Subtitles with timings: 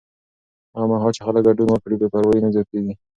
[0.73, 2.93] هغه مهال چې خلک ګډون وکړي، بې پروایي نه زیاتېږي.